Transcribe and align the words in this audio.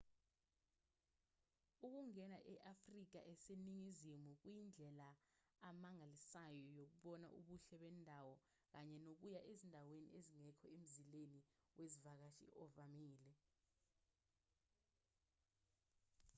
ukungena 1.87 2.37
e-afrika 2.53 3.19
eseningizimu 3.33 4.31
kuyindlela 4.41 5.09
amangalisayo 5.69 6.65
yokubona 6.79 7.27
ubuhle 7.39 7.75
bendawo 7.83 8.33
kanye 8.71 8.97
nokuya 9.05 9.41
ezindaweni 9.51 10.07
ezingekho 10.17 10.67
emzileni 10.77 11.39
wezivakashi 11.77 12.45
ovamile 12.63 13.31